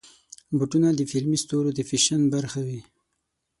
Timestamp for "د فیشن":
1.73-2.21